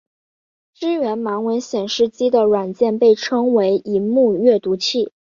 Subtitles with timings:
[0.73, 5.11] 支援盲文显示机的软件被称为萤幕阅读器。